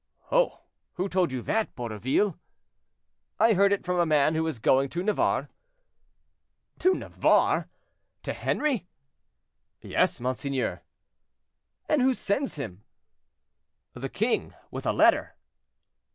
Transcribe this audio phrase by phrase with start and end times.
[0.31, 0.61] "Oh!
[0.93, 2.39] who told you that, Borroville?"
[3.39, 5.47] "I heard it from a man who is going to Navarre."
[6.79, 7.69] "To Navarre!
[8.23, 8.87] to Henri?"
[9.79, 10.81] "Yes, monseigneur."
[11.87, 12.83] "And who sends him?"
[13.93, 15.35] "The king, with a letter."